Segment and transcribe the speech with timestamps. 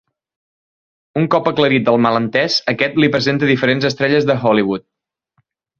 [1.21, 4.89] Un cop aclarit el malentès aquest li presenta diferents estrelles de Hollywood.